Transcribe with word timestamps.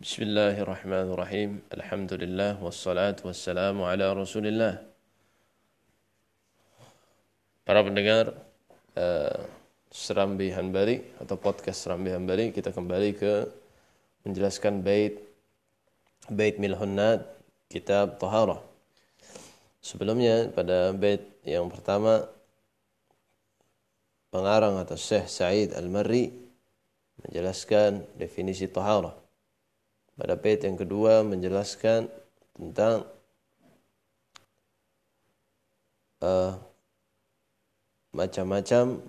بسم 0.00 0.32
الله 0.32 0.64
الرحمن 0.64 1.12
الرحيم 1.12 1.50
الحمد 1.76 2.12
لله 2.24 2.64
والصلاة 2.64 3.20
والسلام 3.20 3.76
على 3.84 4.06
رسول 4.16 4.48
الله 4.48 4.80
Para 7.68 7.84
pendengar 7.84 8.32
uh, 8.96 9.36
Serambi 9.92 10.56
Hanbali 10.56 11.04
atau 11.20 11.36
podcast 11.36 11.84
Serambi 11.84 12.16
Hanbali 12.16 12.48
kita 12.48 12.72
kembali 12.72 13.10
ke 13.12 13.44
menjelaskan 14.24 14.80
bait 14.80 15.20
bait 16.32 16.56
Milhunnad 16.56 17.28
kitab 17.68 18.16
Taharah. 18.16 18.64
Sebelumnya 19.84 20.48
pada 20.48 20.96
bait 20.96 21.28
yang 21.44 21.68
pertama 21.68 22.24
pengarang 24.32 24.80
atau 24.80 24.96
Syekh 24.96 25.28
Sa'id 25.28 25.76
Al-Marri 25.76 26.32
menjelaskan 27.20 28.00
definisi 28.16 28.64
taharah. 28.64 29.20
Pada 30.15 30.39
bait 30.39 30.63
yang 30.63 30.79
kedua 30.79 31.27
menjelaskan 31.27 32.07
tentang 32.55 33.03
uh, 36.23 36.55
macam-macam 38.15 39.03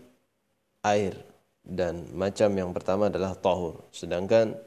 air 0.83 1.14
dan 1.62 2.11
macam 2.11 2.50
yang 2.59 2.70
pertama 2.74 3.06
adalah 3.06 3.38
tahur. 3.38 3.87
Sedangkan 3.95 4.59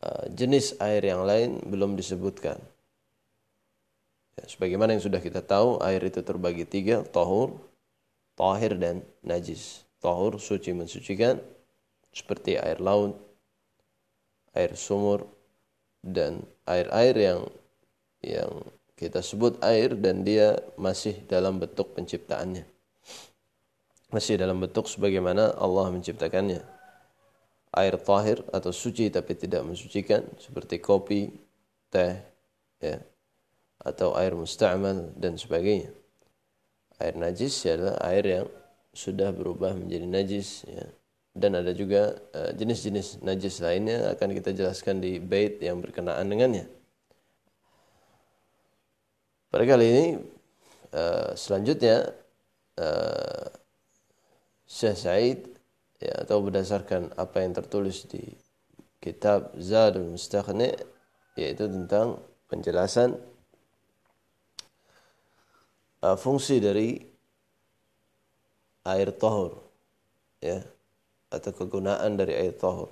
uh, 0.00 0.24
jenis 0.32 0.76
air 0.80 1.04
yang 1.04 1.28
lain 1.28 1.60
belum 1.68 1.92
disebutkan. 1.96 2.56
Ya, 4.36 4.44
sebagaimana 4.48 4.96
yang 4.96 5.04
sudah 5.04 5.20
kita 5.20 5.40
tahu, 5.40 5.80
air 5.80 6.00
itu 6.04 6.20
terbagi 6.20 6.68
tiga, 6.68 7.04
tahur, 7.04 7.56
tahir 8.36 8.76
dan 8.76 9.04
najis. 9.24 9.84
Tahur 10.00 10.36
suci 10.36 10.76
mensucikan 10.76 11.40
seperti 12.12 12.60
air 12.60 12.80
laut, 12.80 13.16
air 14.56 14.72
sumur 14.72 15.28
dan 16.00 16.40
air-air 16.64 17.14
yang 17.14 17.40
yang 18.24 18.50
kita 18.96 19.20
sebut 19.20 19.60
air 19.60 19.92
dan 19.92 20.24
dia 20.24 20.56
masih 20.80 21.20
dalam 21.28 21.60
bentuk 21.60 21.92
penciptaannya. 21.92 22.64
Masih 24.08 24.40
dalam 24.40 24.56
bentuk 24.56 24.88
sebagaimana 24.88 25.52
Allah 25.60 25.92
menciptakannya. 25.92 26.64
Air 27.76 28.00
tahir 28.00 28.40
atau 28.56 28.72
suci 28.72 29.12
tapi 29.12 29.36
tidak 29.36 29.68
mensucikan 29.68 30.24
seperti 30.40 30.80
kopi, 30.80 31.28
teh, 31.92 32.16
ya, 32.80 32.96
atau 33.84 34.16
air 34.16 34.32
musta'mal 34.32 35.12
dan 35.20 35.36
sebagainya. 35.36 35.92
Air 36.96 37.20
najis 37.20 37.52
adalah 37.68 38.00
air 38.08 38.24
yang 38.24 38.46
sudah 38.96 39.28
berubah 39.28 39.76
menjadi 39.76 40.08
najis 40.08 40.64
ya. 40.64 40.88
Dan 41.36 41.52
ada 41.52 41.76
juga 41.76 42.16
eh, 42.32 42.56
jenis-jenis 42.56 43.20
najis 43.20 43.60
lainnya 43.60 44.16
akan 44.16 44.32
kita 44.32 44.56
jelaskan 44.56 45.04
di 45.04 45.20
bait 45.20 45.60
yang 45.60 45.84
berkenaan 45.84 46.24
dengannya. 46.32 46.64
Pada 49.46 49.64
kali 49.72 49.86
ini 49.88 50.06
uh, 50.92 51.32
selanjutnya 51.32 52.12
uh, 52.76 53.48
Syekh 54.68 54.98
Said 55.00 55.38
ya, 56.02 56.12
atau 56.26 56.44
berdasarkan 56.44 57.16
apa 57.16 57.40
yang 57.40 57.56
tertulis 57.56 58.04
di 58.04 58.36
kitab 59.00 59.56
Zadul 59.56 60.12
Mustaqni 60.12 60.76
yaitu 61.40 61.72
tentang 61.72 62.20
penjelasan 62.52 63.16
fungsi 66.20 66.60
dari 66.60 67.00
air 68.86 69.10
tahur 69.16 69.58
ya 70.38 70.62
atau 71.30 71.50
kegunaan 71.54 72.18
dari 72.18 72.34
air 72.34 72.54
tahur. 72.54 72.90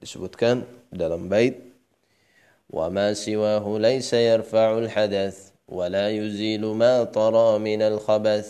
Disebutkan 0.00 0.64
dalam 0.92 1.28
bait 1.28 1.66
وما 2.70 3.14
سواه 3.14 3.78
ليس 3.78 4.12
يرفع 4.12 4.78
الحدث 4.78 5.50
ولا 5.68 6.10
يزيل 6.10 6.66
ما 6.66 7.04
طرى 7.04 7.58
من 7.58 7.82
الخبث 7.82 8.48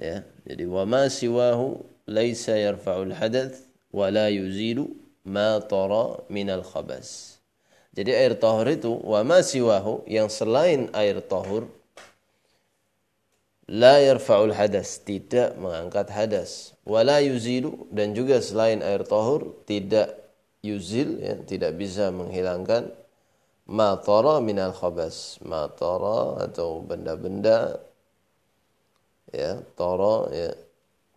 ya 0.00 0.24
jadi 0.48 0.64
وما 0.64 1.08
سواه 1.08 1.60
ليس 2.08 2.48
يرفع 2.48 3.02
الحدث 3.02 3.60
ولا 3.92 4.28
يزيل 4.28 4.88
ما 5.24 5.58
طرى 5.58 6.18
من 6.30 6.48
الخبث 6.50 7.08
jadi 7.92 8.12
air 8.24 8.32
tahur 8.40 8.64
itu 8.72 8.96
وما 9.04 9.44
سواه 9.44 10.08
yang 10.08 10.32
selain 10.32 10.88
air 10.96 11.20
tahur 11.20 11.68
la 13.68 14.00
yarfa'ul 14.00 14.56
hadas 14.56 15.04
tidak 15.04 15.54
mengangkat 15.60 16.08
hadas. 16.08 16.72
Wa 16.88 17.04
la 17.04 17.20
yuzilu 17.20 17.86
dan 17.92 18.16
juga 18.16 18.40
selain 18.40 18.80
air 18.80 19.04
tahur 19.04 19.60
tidak 19.68 20.16
yuzil 20.64 21.20
ya 21.20 21.36
tidak 21.44 21.76
bisa 21.76 22.08
menghilangkan 22.08 22.90
matara 23.68 24.40
minal 24.40 24.72
khabas. 24.72 25.36
Matara 25.44 26.48
atau 26.48 26.80
benda-benda 26.80 27.76
ya 29.36 29.60
tara 29.76 30.32
ya 30.32 30.50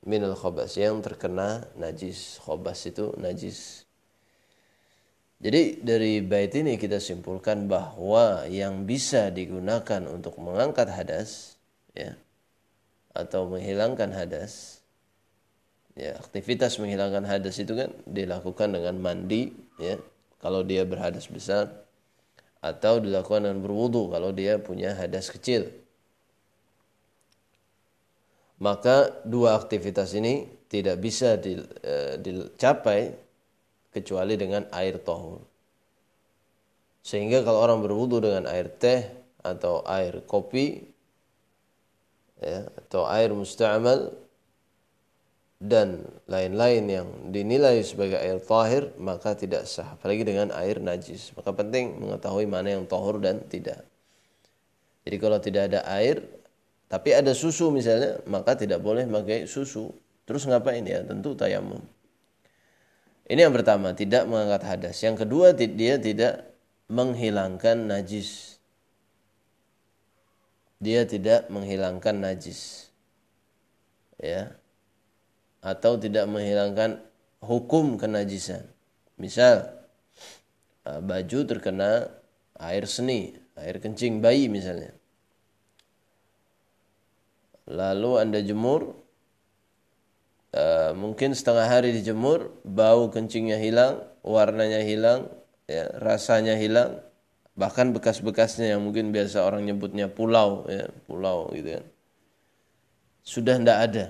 minal 0.03 0.35
khabas. 0.35 0.75
Yang 0.75 1.07
terkena 1.07 1.63
najis 1.79 2.43
khabas 2.43 2.83
itu 2.83 3.15
najis. 3.15 3.87
Jadi 5.41 5.81
dari 5.81 6.21
bait 6.21 6.53
ini 6.53 6.77
kita 6.77 7.01
simpulkan 7.01 7.65
bahwa 7.65 8.45
yang 8.45 8.85
bisa 8.85 9.33
digunakan 9.33 10.05
untuk 10.05 10.37
mengangkat 10.37 10.85
hadas 10.93 11.57
ya 11.97 12.13
atau 13.11 13.47
menghilangkan 13.47 14.15
hadas 14.15 14.79
ya 15.99 16.15
aktivitas 16.15 16.79
menghilangkan 16.79 17.27
hadas 17.27 17.59
itu 17.59 17.75
kan 17.75 17.91
dilakukan 18.07 18.71
dengan 18.71 18.95
mandi 18.99 19.51
ya 19.75 19.99
kalau 20.41 20.63
dia 20.63 20.87
berhadas 20.87 21.27
besar 21.27 21.69
atau 22.61 23.01
dilakukan 23.01 23.49
dengan 23.49 23.59
berwudu 23.65 24.13
kalau 24.13 24.29
dia 24.29 24.61
punya 24.61 24.93
hadas 24.93 25.33
kecil. 25.33 25.69
Maka 28.61 29.25
dua 29.25 29.57
aktivitas 29.57 30.13
ini 30.13 30.45
tidak 30.69 31.01
bisa 31.01 31.33
e, 31.41 32.21
dicapai 32.21 33.09
kecuali 33.89 34.37
dengan 34.37 34.69
air 34.69 35.01
tohur. 35.01 35.41
Sehingga 37.01 37.41
kalau 37.41 37.65
orang 37.65 37.81
berwudu 37.81 38.21
dengan 38.21 38.45
air 38.45 38.69
teh 38.69 39.09
atau 39.41 39.81
air 39.89 40.21
kopi 40.29 40.90
ya, 42.41 42.67
atau 42.75 43.05
air 43.07 43.31
musta'mal 43.31 44.11
dan 45.61 46.09
lain-lain 46.25 46.83
yang 46.89 47.07
dinilai 47.29 47.85
sebagai 47.85 48.17
air 48.17 48.41
tahir 48.41 48.97
maka 48.97 49.37
tidak 49.37 49.69
sah. 49.69 49.93
Apalagi 49.93 50.25
dengan 50.25 50.49
air 50.57 50.81
najis. 50.81 51.37
Maka 51.37 51.53
penting 51.53 52.01
mengetahui 52.01 52.49
mana 52.49 52.73
yang 52.73 52.89
tahur 52.89 53.21
dan 53.21 53.45
tidak. 53.45 53.85
Jadi 55.05 55.17
kalau 55.21 55.37
tidak 55.37 55.69
ada 55.69 55.85
air 55.93 56.25
tapi 56.89 57.13
ada 57.13 57.31
susu 57.37 57.69
misalnya 57.69 58.19
maka 58.25 58.57
tidak 58.57 58.81
boleh 58.81 59.05
pakai 59.05 59.45
susu. 59.45 59.93
Terus 60.25 60.49
ngapain? 60.49 60.81
Ya 60.81 61.05
tentu 61.05 61.37
tayamum. 61.37 61.85
Ini 63.29 63.47
yang 63.47 63.53
pertama 63.53 63.93
tidak 63.93 64.25
mengangkat 64.25 64.65
hadas. 64.65 64.97
Yang 64.99 65.23
kedua 65.23 65.53
dia 65.53 65.95
tidak 66.01 66.51
menghilangkan 66.91 67.87
najis 67.87 68.59
dia 70.81 71.05
tidak 71.05 71.45
menghilangkan 71.53 72.17
najis 72.17 72.89
ya 74.17 74.57
atau 75.61 76.01
tidak 76.01 76.25
menghilangkan 76.25 77.05
hukum 77.45 78.01
kenajisan. 78.01 78.65
Misal 79.21 79.69
eh, 80.89 80.99
baju 80.99 81.39
terkena 81.45 82.09
air 82.57 82.89
seni, 82.89 83.37
air 83.53 83.77
kencing 83.77 84.19
bayi 84.25 84.49
misalnya. 84.49 84.97
Lalu 87.69 88.11
Anda 88.17 88.41
jemur 88.41 89.01
uh, 90.55 90.91
mungkin 90.95 91.31
setengah 91.31 91.67
hari 91.67 91.95
dijemur, 91.95 92.51
bau 92.67 93.07
kencingnya 93.11 93.57
hilang, 93.59 94.03
warnanya 94.21 94.83
hilang, 94.83 95.31
ya, 95.65 95.87
rasanya 95.99 96.59
hilang, 96.59 96.99
bahkan 97.61 97.93
bekas-bekasnya 97.93 98.73
yang 98.73 98.81
mungkin 98.81 99.13
biasa 99.13 99.45
orang 99.45 99.69
nyebutnya 99.69 100.09
pulau 100.09 100.65
ya, 100.65 100.89
pulau 101.05 101.53
gitu 101.53 101.77
kan. 101.77 101.85
Sudah 103.21 103.55
tidak 103.61 103.79
ada 103.85 104.05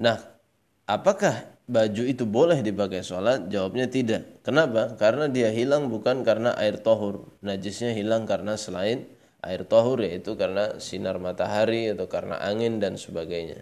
Nah, 0.00 0.16
apakah 0.88 1.60
baju 1.68 2.02
itu 2.08 2.24
boleh 2.24 2.64
dipakai 2.64 3.04
sholat? 3.04 3.52
Jawabnya 3.52 3.86
tidak. 3.92 4.40
Kenapa? 4.40 4.96
Karena 4.96 5.28
dia 5.28 5.52
hilang 5.52 5.92
bukan 5.92 6.24
karena 6.24 6.56
air 6.56 6.80
tohur. 6.80 7.28
Najisnya 7.44 7.92
hilang 7.92 8.24
karena 8.24 8.56
selain 8.56 9.04
air 9.44 9.68
tohur 9.68 10.00
yaitu 10.00 10.40
karena 10.40 10.80
sinar 10.80 11.20
matahari 11.20 11.92
atau 11.92 12.08
karena 12.08 12.40
angin 12.40 12.80
dan 12.80 12.96
sebagainya. 12.96 13.60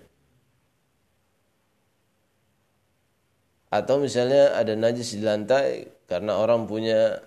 Atau 3.69 4.01
misalnya 4.01 4.55
ada 4.57 4.79
najis 4.79 5.13
di 5.19 5.21
lantai 5.27 5.91
karena 6.09 6.41
orang 6.41 6.65
punya 6.65 7.21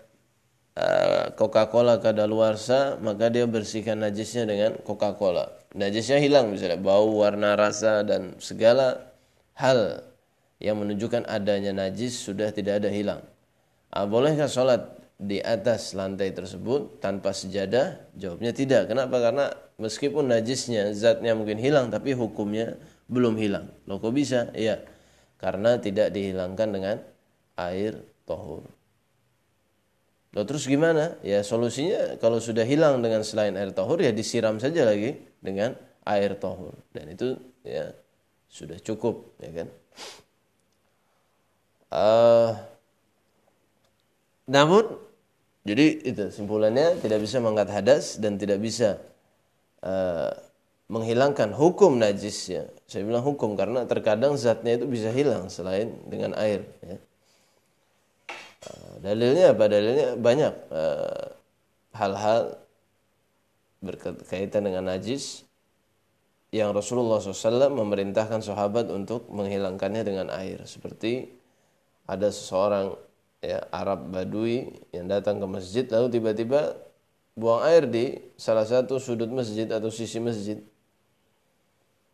uh, 0.76 1.32
Coca-Cola 1.38 2.02
kadaluarsa 2.02 2.98
maka 3.00 3.30
dia 3.30 3.46
bersihkan 3.46 4.02
najisnya 4.02 4.50
dengan 4.50 4.76
Coca-Cola 4.82 5.62
najisnya 5.76 6.20
hilang 6.20 6.52
misalnya 6.52 6.80
bau, 6.80 7.24
warna, 7.24 7.56
rasa 7.56 8.04
dan 8.04 8.36
segala 8.44 9.12
hal 9.56 10.04
yang 10.62 10.78
menunjukkan 10.78 11.26
adanya 11.26 11.74
najis 11.74 12.22
sudah 12.22 12.54
tidak 12.54 12.84
ada 12.86 12.90
hilang. 12.94 13.22
Ah, 13.92 14.06
bolehkah 14.06 14.48
sholat 14.48 14.94
di 15.18 15.42
atas 15.42 15.98
lantai 15.98 16.32
tersebut 16.32 17.02
tanpa 17.02 17.34
sejadah? 17.34 17.98
Jawabnya 18.16 18.54
tidak. 18.54 18.88
Kenapa? 18.88 19.18
Karena 19.20 19.50
meskipun 19.82 20.30
najisnya, 20.30 20.94
zatnya 20.94 21.34
mungkin 21.34 21.58
hilang, 21.58 21.90
tapi 21.90 22.14
hukumnya 22.14 22.78
belum 23.10 23.36
hilang. 23.42 23.74
Loh 23.90 23.98
kok 23.98 24.14
bisa? 24.14 24.54
Iya, 24.54 24.86
karena 25.42 25.82
tidak 25.82 26.14
dihilangkan 26.14 26.70
dengan 26.72 26.96
air 27.58 28.00
tohur. 28.28 28.64
Loh 30.32 30.46
terus 30.48 30.64
gimana? 30.64 31.20
Ya 31.22 31.44
solusinya 31.44 32.16
kalau 32.24 32.40
sudah 32.40 32.64
hilang 32.64 33.04
dengan 33.04 33.22
selain 33.28 33.56
air 33.60 33.76
tohur 33.76 34.00
ya 34.00 34.16
disiram 34.16 34.58
saja 34.64 34.88
lagi 34.88 35.20
dengan 35.44 35.76
air 36.08 36.40
tohur. 36.40 36.72
Dan 36.96 37.12
itu 37.12 37.36
ya 37.68 37.92
sudah 38.48 38.80
cukup 38.80 39.36
ya 39.44 39.52
kan. 39.52 39.68
Uh, 41.92 42.52
namun 44.48 44.96
jadi 45.68 46.00
itu 46.02 46.32
simpulannya 46.32 47.04
tidak 47.04 47.20
bisa 47.20 47.44
mengangkat 47.44 47.70
hadas 47.76 48.16
dan 48.18 48.40
tidak 48.40 48.64
bisa 48.64 49.04
uh, 49.84 50.32
menghilangkan 50.88 51.52
hukum 51.52 52.00
najisnya. 52.00 52.72
Saya 52.88 53.04
bilang 53.04 53.24
hukum 53.24 53.60
karena 53.60 53.84
terkadang 53.84 54.40
zatnya 54.40 54.80
itu 54.80 54.88
bisa 54.88 55.12
hilang 55.12 55.48
selain 55.48 55.92
dengan 56.08 56.36
air. 56.40 56.64
Ya. 56.84 57.00
Uh, 58.62 59.02
dalilnya 59.02 59.58
apa? 59.58 59.66
Dalilnya 59.66 60.14
banyak 60.18 60.54
uh, 60.70 61.26
hal-hal 61.98 62.62
berkaitan 63.82 64.70
dengan 64.70 64.86
najis 64.86 65.44
yang 66.54 66.76
Rasulullah 66.76 67.18
SAW 67.18 67.72
memerintahkan 67.74 68.44
sahabat 68.44 68.92
untuk 68.94 69.32
menghilangkannya 69.34 70.04
dengan 70.06 70.28
air. 70.30 70.62
Seperti 70.68 71.32
ada 72.06 72.30
seseorang 72.30 72.94
ya 73.42 73.66
Arab 73.74 74.14
Badui 74.14 74.70
yang 74.94 75.10
datang 75.10 75.42
ke 75.42 75.48
masjid 75.50 75.86
lalu 75.90 76.14
tiba-tiba 76.14 76.78
buang 77.34 77.66
air 77.66 77.90
di 77.90 78.20
salah 78.38 78.68
satu 78.68 79.02
sudut 79.02 79.32
masjid 79.32 79.66
atau 79.72 79.90
sisi 79.90 80.22
masjid. 80.22 80.60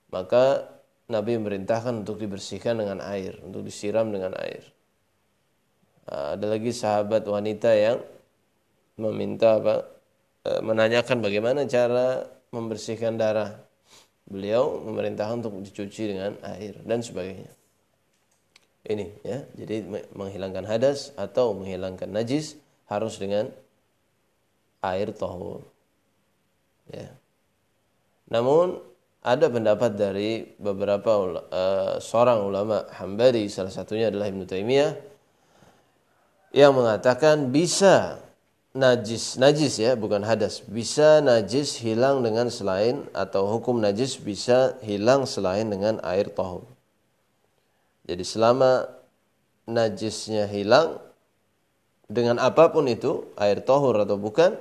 Maka 0.07 0.71
Nabi 1.11 1.35
memerintahkan 1.35 2.07
untuk 2.07 2.21
dibersihkan 2.21 2.79
dengan 2.79 3.03
air, 3.03 3.35
untuk 3.43 3.63
disiram 3.65 4.07
dengan 4.07 4.37
air. 4.39 4.76
Ada 6.07 6.55
lagi 6.55 6.71
sahabat 6.71 7.27
wanita 7.27 7.75
yang 7.75 7.99
meminta 8.95 9.59
apa? 9.59 9.83
E, 10.47 10.63
menanyakan 10.63 11.19
bagaimana 11.19 11.67
cara 11.67 12.23
membersihkan 12.55 13.19
darah. 13.19 13.59
Beliau 14.27 14.79
memerintahkan 14.87 15.43
untuk 15.43 15.59
dicuci 15.63 16.15
dengan 16.15 16.39
air 16.43 16.79
dan 16.83 17.03
sebagainya 17.03 17.57
ini 18.87 19.11
ya. 19.21 19.43
Jadi 19.59 19.83
menghilangkan 20.15 20.63
hadas 20.63 21.11
atau 21.19 21.51
menghilangkan 21.53 22.07
najis 22.07 22.55
harus 22.87 23.19
dengan 23.19 23.51
air 24.79 25.11
tahur. 25.11 25.67
Ya. 26.87 27.11
Namun 28.31 28.79
ada 29.19 29.51
pendapat 29.51 29.99
dari 29.99 30.55
beberapa 30.55 31.43
uh, 31.51 31.99
seorang 31.99 32.47
ulama 32.47 32.87
Hambali 32.95 33.51
salah 33.51 33.71
satunya 33.71 34.07
adalah 34.07 34.31
Ibnu 34.31 34.47
Taimiyah 34.47 35.16
yang 36.51 36.75
mengatakan 36.75 37.49
bisa 37.51 38.21
najis 38.77 39.41
najis 39.41 39.81
ya 39.81 39.97
bukan 39.97 40.21
hadas 40.21 40.61
bisa 40.63 41.23
najis 41.23 41.81
hilang 41.81 42.21
dengan 42.21 42.51
selain 42.53 43.07
atau 43.15 43.49
hukum 43.57 43.81
najis 43.81 44.21
bisa 44.21 44.77
hilang 44.85 45.25
selain 45.25 45.65
dengan 45.67 45.97
air 46.05 46.29
tahur 46.29 46.67
jadi 48.07 48.23
selama 48.23 48.87
najisnya 49.67 50.47
hilang 50.47 51.03
dengan 52.07 52.39
apa 52.39 52.71
pun 52.71 52.87
itu, 52.87 53.27
air 53.35 53.59
tohur 53.59 53.99
atau 53.99 54.15
bukan, 54.15 54.55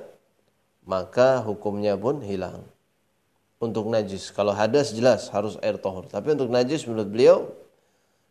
maka 0.83 1.39
hukumnya 1.39 1.95
pun 1.95 2.19
hilang. 2.19 2.67
Untuk 3.57 3.87
najis, 3.87 4.29
kalau 4.35 4.51
hadas 4.51 4.91
jelas 4.91 5.31
harus 5.31 5.55
air 5.63 5.79
tohur. 5.79 6.05
Tapi 6.11 6.35
untuk 6.35 6.51
najis 6.51 6.83
menurut 6.83 7.07
beliau, 7.07 7.37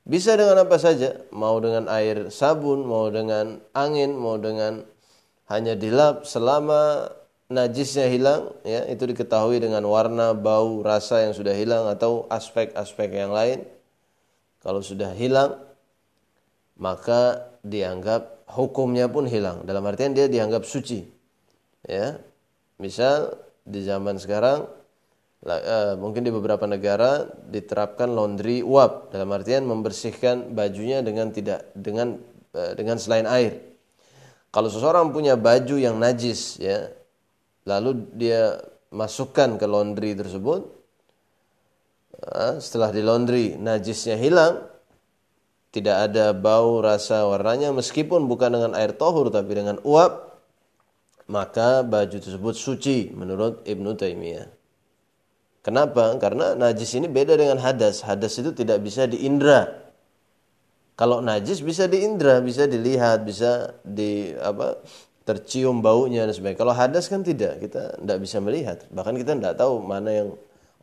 bisa 0.06 0.38
dengan 0.38 0.62
apa 0.62 0.78
saja. 0.78 1.18
Mau 1.34 1.58
dengan 1.58 1.90
air 1.90 2.30
sabun, 2.30 2.86
mau 2.86 3.10
dengan 3.10 3.58
angin, 3.74 4.14
mau 4.14 4.38
dengan 4.38 4.86
hanya 5.50 5.74
dilap 5.74 6.24
selama 6.24 7.10
najisnya 7.46 8.10
hilang 8.10 8.50
ya 8.66 8.82
itu 8.90 9.06
diketahui 9.06 9.62
dengan 9.62 9.86
warna, 9.86 10.34
bau, 10.34 10.82
rasa 10.82 11.22
yang 11.22 11.34
sudah 11.34 11.54
hilang 11.54 11.86
atau 11.90 12.26
aspek-aspek 12.30 13.10
yang 13.10 13.34
lain. 13.34 13.66
Kalau 14.62 14.82
sudah 14.82 15.14
hilang 15.14 15.58
maka 16.76 17.50
dianggap 17.66 18.46
hukumnya 18.50 19.10
pun 19.10 19.26
hilang. 19.26 19.66
Dalam 19.66 19.82
artian 19.86 20.14
dia 20.14 20.30
dianggap 20.30 20.62
suci 20.62 21.02
ya. 21.86 22.18
Misal 22.76 23.32
di 23.64 23.80
zaman 23.82 24.20
sekarang 24.20 24.68
mungkin 26.02 26.26
di 26.26 26.34
beberapa 26.34 26.66
negara 26.66 27.22
diterapkan 27.46 28.10
laundry 28.10 28.66
uap 28.66 29.14
dalam 29.14 29.30
artian 29.30 29.62
membersihkan 29.62 30.50
bajunya 30.50 31.06
dengan 31.06 31.30
tidak 31.30 31.70
dengan 31.78 32.18
uh, 32.50 32.72
dengan 32.74 32.98
selain 32.98 33.30
air 33.30 33.62
kalau 34.50 34.66
seseorang 34.66 35.14
punya 35.14 35.38
baju 35.38 35.78
yang 35.78 36.02
najis 36.02 36.58
ya 36.58 36.90
lalu 37.62 38.10
dia 38.18 38.58
masukkan 38.90 39.54
ke 39.54 39.66
laundry 39.70 40.18
tersebut 40.18 40.76
Ah, 42.24 42.56
setelah 42.56 42.96
di 42.96 43.04
laundry 43.04 43.60
najisnya 43.60 44.16
hilang 44.16 44.64
tidak 45.68 46.08
ada 46.08 46.32
bau 46.32 46.80
rasa 46.80 47.28
warnanya 47.28 47.76
meskipun 47.76 48.24
bukan 48.24 48.56
dengan 48.56 48.72
air 48.72 48.96
tohur 48.96 49.28
tapi 49.28 49.52
dengan 49.52 49.76
uap 49.84 50.40
maka 51.28 51.84
baju 51.84 52.16
tersebut 52.16 52.56
suci 52.56 53.12
menurut 53.12 53.60
Ibnu 53.68 53.92
Taimiyah. 54.00 54.48
Kenapa? 55.66 56.14
Karena 56.22 56.54
najis 56.54 56.94
ini 56.94 57.10
beda 57.10 57.34
dengan 57.34 57.58
hadas. 57.58 58.06
Hadas 58.06 58.38
itu 58.38 58.54
tidak 58.54 58.86
bisa 58.86 59.10
diindra. 59.10 59.66
Kalau 60.94 61.18
najis 61.18 61.58
bisa 61.58 61.90
diindra, 61.90 62.38
bisa 62.38 62.70
dilihat, 62.70 63.26
bisa 63.26 63.74
di 63.82 64.30
apa 64.38 64.78
tercium 65.26 65.82
baunya 65.82 66.22
dan 66.22 66.30
sebagainya. 66.30 66.62
Kalau 66.62 66.70
hadas 66.70 67.10
kan 67.10 67.26
tidak, 67.26 67.58
kita 67.58 67.98
tidak 67.98 68.18
bisa 68.22 68.38
melihat. 68.38 68.86
Bahkan 68.94 69.18
kita 69.18 69.34
tidak 69.34 69.58
tahu 69.58 69.82
mana 69.82 70.10
yang 70.14 70.28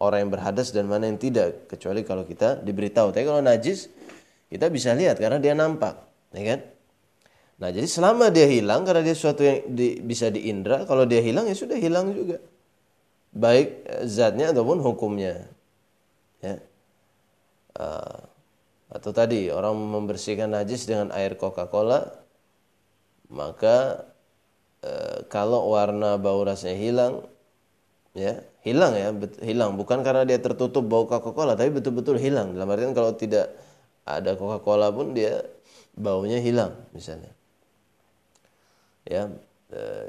orang 0.03 0.27
yang 0.27 0.31
berhadas 0.35 0.75
dan 0.75 0.91
mana 0.91 1.07
yang 1.07 1.15
tidak 1.15 1.71
kecuali 1.71 2.03
kalau 2.03 2.27
kita 2.27 2.59
diberitahu. 2.59 3.15
Tapi 3.15 3.23
kalau 3.23 3.39
najis 3.39 3.87
kita 4.51 4.67
bisa 4.67 4.91
lihat 4.91 5.15
karena 5.15 5.39
dia 5.39 5.55
nampak, 5.55 5.95
ya 6.35 6.43
kan? 6.43 6.59
Nah, 7.63 7.71
jadi 7.71 7.87
selama 7.87 8.35
dia 8.35 8.51
hilang 8.51 8.83
karena 8.83 8.99
dia 8.99 9.15
sesuatu 9.15 9.47
yang 9.47 9.63
di, 9.71 10.03
bisa 10.03 10.27
diindra, 10.27 10.83
kalau 10.83 11.07
dia 11.07 11.23
hilang 11.23 11.47
ya 11.47 11.55
sudah 11.55 11.79
hilang 11.79 12.11
juga. 12.11 12.43
Baik 13.33 13.67
eh, 13.89 14.05
zatnya 14.05 14.53
ataupun 14.53 14.79
hukumnya. 14.79 15.49
Ya. 16.43 16.61
Uh, 17.73 18.21
atau 18.93 19.09
tadi 19.09 19.49
orang 19.49 19.73
membersihkan 19.73 20.53
najis 20.53 20.85
dengan 20.85 21.09
air 21.09 21.33
Coca-Cola, 21.33 22.13
maka 23.33 24.05
uh, 24.85 25.25
kalau 25.33 25.73
warna 25.73 26.21
bau 26.21 26.45
rasanya 26.45 26.77
hilang, 26.77 27.13
ya 28.13 28.45
hilang 28.61 28.93
ya 28.93 29.09
hilang 29.41 29.73
bukan 29.75 30.05
karena 30.05 30.23
dia 30.23 30.39
tertutup 30.39 30.85
bau 30.85 31.09
Coca-Cola 31.09 31.57
tapi 31.57 31.73
betul-betul 31.73 32.21
hilang 32.21 32.53
dalam 32.53 32.69
artian 32.69 32.93
kalau 32.93 33.11
tidak 33.17 33.51
ada 34.05 34.37
Coca-Cola 34.37 34.93
pun 34.93 35.17
dia 35.17 35.41
baunya 35.97 36.37
hilang 36.37 36.77
misalnya 36.93 37.33
ya 39.03 39.27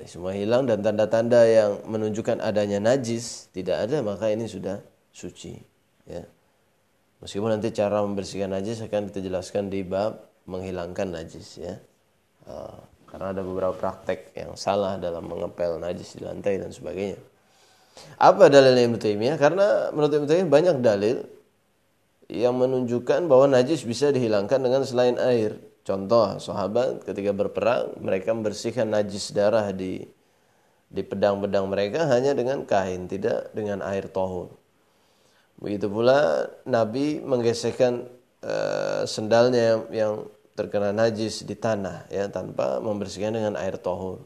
semua 0.04 0.32
hilang 0.36 0.68
dan 0.68 0.84
tanda-tanda 0.84 1.44
yang 1.48 1.80
menunjukkan 1.88 2.40
adanya 2.40 2.82
najis 2.82 3.48
tidak 3.50 3.88
ada 3.88 4.04
maka 4.04 4.28
ini 4.28 4.44
sudah 4.44 4.82
suci 5.14 5.56
ya 6.08 6.24
meskipun 7.24 7.56
nanti 7.56 7.72
cara 7.72 8.04
membersihkan 8.04 8.52
najis 8.52 8.84
akan 8.84 9.08
kita 9.08 9.24
jelaskan 9.24 9.72
di 9.72 9.80
bab 9.86 10.20
menghilangkan 10.44 11.16
najis 11.16 11.60
ya 11.62 11.74
e, 12.44 12.54
karena 13.08 13.32
ada 13.32 13.40
beberapa 13.40 13.72
praktek 13.72 14.36
yang 14.36 14.52
salah 14.58 15.00
dalam 15.00 15.24
mengepel 15.24 15.80
najis 15.80 16.18
di 16.18 16.26
lantai 16.26 16.60
dan 16.60 16.68
sebagainya 16.68 17.16
apa 18.18 18.50
dalilnya 18.50 18.90
Ibnu 18.90 18.98
Taimiyah? 18.98 19.36
Karena 19.38 19.66
menurut 19.94 20.12
Ibnu 20.12 20.26
Taimiyah 20.26 20.50
banyak 20.50 20.76
dalil 20.82 21.16
yang 22.30 22.56
menunjukkan 22.56 23.28
bahwa 23.30 23.46
najis 23.52 23.84
bisa 23.84 24.10
dihilangkan 24.10 24.58
dengan 24.58 24.82
selain 24.82 25.20
air. 25.20 25.54
Contoh, 25.84 26.40
sahabat 26.40 27.04
ketika 27.04 27.36
berperang, 27.36 27.92
mereka 28.00 28.32
membersihkan 28.32 28.88
najis 28.88 29.36
darah 29.36 29.68
di 29.68 30.00
di 30.88 31.02
pedang-pedang 31.04 31.68
mereka 31.68 32.08
hanya 32.08 32.32
dengan 32.32 32.64
kain, 32.64 33.04
tidak 33.04 33.52
dengan 33.52 33.84
air 33.84 34.08
tohur. 34.08 34.56
Begitu 35.60 35.90
pula 35.90 36.48
Nabi 36.64 37.20
menggesekkan 37.20 38.08
uh, 38.40 39.02
sendalnya 39.04 39.84
yang 39.90 40.24
terkena 40.54 40.94
najis 40.94 41.42
di 41.42 41.58
tanah 41.58 42.06
ya 42.08 42.30
tanpa 42.30 42.78
membersihkan 42.78 43.34
dengan 43.34 43.54
air 43.58 43.76
tohur. 43.76 44.22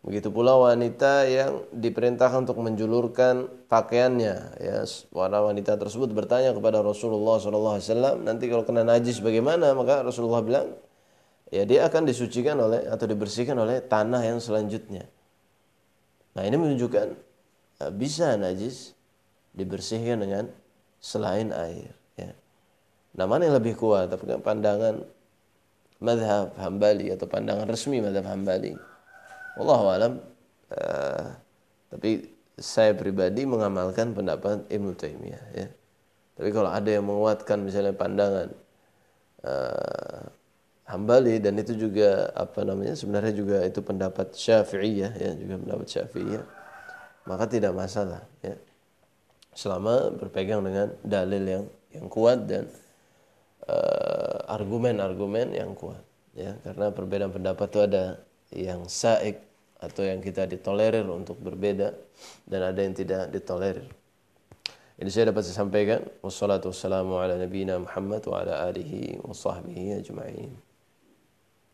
Begitu 0.00 0.32
pula 0.32 0.56
wanita 0.56 1.28
yang 1.28 1.68
diperintahkan 1.76 2.48
untuk 2.48 2.56
menjulurkan 2.64 3.52
pakaiannya. 3.68 4.36
Ya, 4.56 4.80
para 5.12 5.44
wanita 5.44 5.76
tersebut 5.76 6.08
bertanya 6.16 6.56
kepada 6.56 6.80
Rasulullah 6.80 7.36
SAW, 7.36 8.24
nanti 8.24 8.48
kalau 8.48 8.64
kena 8.64 8.80
najis 8.80 9.20
bagaimana? 9.20 9.76
Maka 9.76 10.00
Rasulullah 10.00 10.40
bilang, 10.40 10.72
ya 11.50 11.62
dia 11.66 11.86
akan 11.86 12.06
disucikan 12.06 12.56
oleh 12.58 12.86
atau 12.86 13.06
dibersihkan 13.06 13.58
oleh 13.58 13.82
tanah 13.82 14.22
yang 14.22 14.38
selanjutnya. 14.38 15.06
Nah 16.34 16.42
ini 16.46 16.56
menunjukkan 16.56 17.06
eh, 17.84 17.92
bisa 17.94 18.38
najis 18.38 18.94
dibersihkan 19.54 20.22
dengan 20.22 20.44
selain 21.02 21.50
air. 21.50 21.90
Ya. 22.14 22.32
Nah 23.18 23.26
mana 23.26 23.50
yang 23.50 23.58
lebih 23.58 23.74
kuat? 23.74 24.14
Tapi 24.14 24.38
pandangan 24.38 25.02
madhab 26.00 26.56
hambali 26.56 27.12
atau 27.12 27.28
pandangan 27.28 27.68
resmi 27.68 28.00
madhab 28.00 28.24
hambali 28.24 28.72
Allah 29.60 29.80
alam 29.92 30.12
uh, 30.72 31.24
tapi 31.92 32.24
saya 32.56 32.96
pribadi 32.96 33.44
mengamalkan 33.44 34.16
pendapat 34.16 34.64
Ibnu 34.68 34.96
Taimiyah 34.96 35.44
ya. 35.56 35.68
Tapi 36.40 36.48
kalau 36.56 36.72
ada 36.72 36.88
yang 36.88 37.04
menguatkan 37.04 37.60
misalnya 37.60 37.92
pandangan 37.92 38.48
uh, 39.44 39.99
Hambali 40.90 41.38
dan 41.38 41.54
itu 41.56 41.78
juga 41.78 42.34
apa 42.34 42.66
namanya 42.66 42.98
sebenarnya 42.98 43.32
juga 43.32 43.62
itu 43.62 43.78
pendapat 43.78 44.34
Syafi'iyah 44.34 45.12
ya 45.14 45.30
juga 45.38 45.54
pendapat 45.62 45.86
Syafi'iyah 45.86 46.44
maka 47.30 47.44
tidak 47.46 47.72
masalah 47.72 48.26
ya 48.42 48.58
selama 49.54 50.10
berpegang 50.18 50.66
dengan 50.66 50.90
dalil 51.06 51.42
yang 51.46 51.64
yang 51.94 52.06
kuat 52.10 52.46
dan 52.46 52.66
eh, 53.66 54.36
argumen-argumen 54.50 55.54
uh, 55.54 55.58
yang 55.62 55.72
kuat 55.78 56.02
ya 56.34 56.58
karena 56.66 56.90
perbedaan 56.90 57.30
pendapat 57.34 57.66
itu 57.70 57.80
ada 57.82 58.04
yang 58.50 58.86
saik 58.90 59.42
atau 59.80 60.02
yang 60.04 60.20
kita 60.20 60.44
ditolerir 60.44 61.06
untuk 61.08 61.40
berbeda 61.40 61.96
dan 62.44 62.60
ada 62.60 62.80
yang 62.84 62.92
tidak 62.92 63.32
ditolerir. 63.32 63.88
Ini 65.00 65.08
saya 65.08 65.32
dapat 65.32 65.48
saya 65.48 65.64
sampaikan. 65.64 66.04
Wassalamualaikum 66.20 66.76
warahmatullahi 66.76 67.48
wabarakatuh. 67.48 67.80
Muhammad 67.88 68.22
wa 68.28 68.36
ala 68.44 68.54
alihi 68.68 69.16
wa 69.24 69.32
sahbihi 69.32 69.96
ajma'in. 70.04 70.69